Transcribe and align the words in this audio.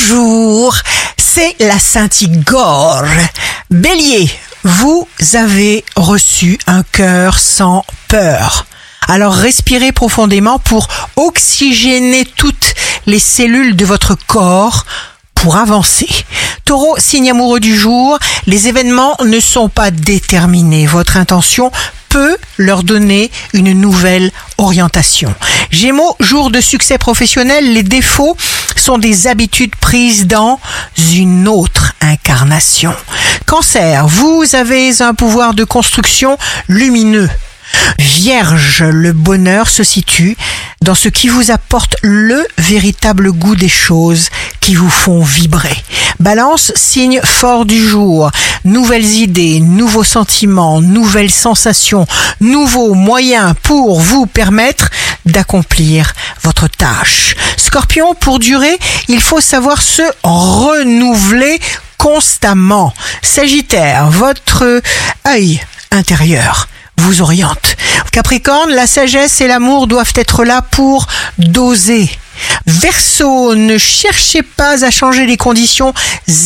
Bonjour, 0.00 0.76
c'est 1.16 1.56
la 1.58 1.76
Sainte 1.80 2.22
Igor. 2.22 3.02
Bélier, 3.68 4.30
vous 4.62 5.08
avez 5.34 5.84
reçu 5.96 6.56
un 6.68 6.84
cœur 6.84 7.40
sans 7.40 7.84
peur. 8.06 8.66
Alors 9.08 9.34
respirez 9.34 9.90
profondément 9.90 10.60
pour 10.60 10.86
oxygéner 11.16 12.24
toutes 12.36 12.74
les 13.06 13.18
cellules 13.18 13.74
de 13.74 13.84
votre 13.84 14.14
corps 14.14 14.86
pour 15.34 15.56
avancer. 15.56 16.08
Taureau, 16.68 16.96
signe 16.98 17.30
amoureux 17.30 17.60
du 17.60 17.74
jour, 17.74 18.18
les 18.44 18.68
événements 18.68 19.16
ne 19.24 19.40
sont 19.40 19.70
pas 19.70 19.90
déterminés. 19.90 20.86
Votre 20.86 21.16
intention 21.16 21.72
peut 22.10 22.36
leur 22.58 22.82
donner 22.82 23.30
une 23.54 23.72
nouvelle 23.72 24.30
orientation. 24.58 25.34
Gémeaux, 25.70 26.14
jour 26.20 26.50
de 26.50 26.60
succès 26.60 26.98
professionnel, 26.98 27.72
les 27.72 27.82
défauts 27.82 28.36
sont 28.76 28.98
des 28.98 29.28
habitudes 29.28 29.76
prises 29.76 30.26
dans 30.26 30.60
une 31.14 31.48
autre 31.48 31.94
incarnation. 32.02 32.94
Cancer, 33.46 34.06
vous 34.06 34.44
avez 34.52 35.00
un 35.00 35.14
pouvoir 35.14 35.54
de 35.54 35.64
construction 35.64 36.36
lumineux. 36.68 37.30
Vierge, 37.98 38.82
le 38.82 39.12
bonheur 39.12 39.70
se 39.70 39.84
situe 39.84 40.36
dans 40.82 40.94
ce 40.94 41.08
qui 41.08 41.28
vous 41.28 41.50
apporte 41.50 41.96
le 42.02 42.46
véritable 42.58 43.32
goût 43.32 43.56
des 43.56 43.68
choses 43.68 44.28
qui 44.60 44.74
vous 44.74 44.90
font 44.90 45.22
vibrer. 45.22 45.76
Balance, 46.20 46.72
signe 46.74 47.20
fort 47.24 47.64
du 47.64 47.86
jour. 47.86 48.30
Nouvelles 48.64 49.04
idées, 49.04 49.60
nouveaux 49.60 50.04
sentiments, 50.04 50.80
nouvelles 50.80 51.30
sensations, 51.30 52.06
nouveaux 52.40 52.94
moyens 52.94 53.54
pour 53.62 54.00
vous 54.00 54.26
permettre 54.26 54.90
d'accomplir 55.26 56.12
votre 56.42 56.68
tâche. 56.68 57.36
Scorpion, 57.56 58.14
pour 58.14 58.40
durer, 58.40 58.78
il 59.06 59.20
faut 59.20 59.40
savoir 59.40 59.80
se 59.80 60.02
renouveler 60.24 61.60
constamment. 61.98 62.92
Sagittaire, 63.22 64.10
votre 64.10 64.82
œil 65.26 65.60
intérieur 65.92 66.68
vous 66.96 67.22
oriente. 67.22 67.76
Capricorne, 68.10 68.70
la 68.70 68.86
sagesse 68.86 69.40
et 69.40 69.46
l'amour 69.46 69.86
doivent 69.86 70.12
être 70.16 70.44
là 70.44 70.62
pour 70.62 71.06
doser. 71.38 72.10
Verseau, 72.68 73.54
ne 73.54 73.78
cherchez 73.78 74.42
pas 74.42 74.84
à 74.84 74.90
changer 74.90 75.24
les 75.24 75.38
conditions 75.38 75.94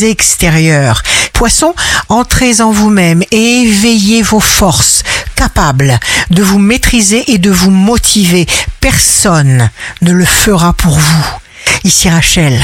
extérieures. 0.02 1.02
Poisson, 1.32 1.74
entrez 2.08 2.60
en 2.60 2.70
vous-même 2.70 3.24
et 3.32 3.62
éveillez 3.62 4.22
vos 4.22 4.38
forces, 4.38 5.02
capables 5.34 5.98
de 6.30 6.42
vous 6.44 6.60
maîtriser 6.60 7.32
et 7.32 7.38
de 7.38 7.50
vous 7.50 7.72
motiver. 7.72 8.46
Personne 8.80 9.68
ne 10.00 10.12
le 10.12 10.24
fera 10.24 10.72
pour 10.74 10.96
vous. 10.96 11.26
Ici 11.82 12.08
Rachel, 12.08 12.56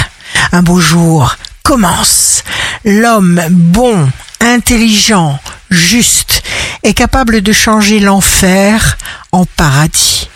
un 0.53 0.63
beau 0.63 0.79
jour 0.79 1.35
commence. 1.65 2.45
L'homme 2.85 3.43
bon, 3.51 4.09
intelligent, 4.41 5.37
juste 5.69 6.45
est 6.85 6.95
capable 6.95 7.41
de 7.41 7.53
changer 7.53 7.99
l'enfer 7.99 8.99
en 9.33 9.47
paradis. 9.47 10.29